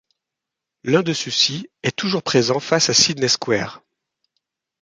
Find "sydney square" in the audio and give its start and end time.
2.95-3.83